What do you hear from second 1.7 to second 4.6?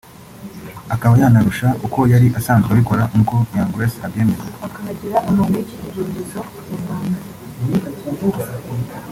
uko yari asanzwe abikora nk’uko Young Grace abyemeza